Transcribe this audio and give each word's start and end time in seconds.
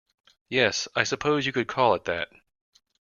Yes, 0.49 0.87
I 0.95 1.03
suppose 1.03 1.45
you 1.45 1.51
could 1.51 1.67
call 1.67 1.93
it 1.93 2.05
that. 2.05 2.29